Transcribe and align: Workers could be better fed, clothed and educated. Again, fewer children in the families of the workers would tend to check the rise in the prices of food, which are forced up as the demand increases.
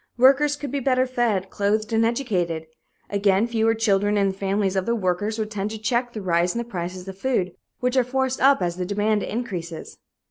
Workers 0.17 0.55
could 0.55 0.71
be 0.71 0.79
better 0.79 1.05
fed, 1.05 1.51
clothed 1.51 1.93
and 1.93 2.03
educated. 2.03 2.65
Again, 3.11 3.45
fewer 3.45 3.75
children 3.75 4.17
in 4.17 4.29
the 4.29 4.33
families 4.33 4.75
of 4.75 4.87
the 4.87 4.95
workers 4.95 5.37
would 5.37 5.51
tend 5.51 5.69
to 5.69 5.77
check 5.77 6.13
the 6.13 6.23
rise 6.23 6.55
in 6.55 6.57
the 6.57 6.63
prices 6.65 7.07
of 7.07 7.19
food, 7.19 7.51
which 7.81 7.95
are 7.95 8.03
forced 8.03 8.41
up 8.41 8.63
as 8.63 8.77
the 8.77 8.85
demand 8.87 9.21
increases. 9.21 9.99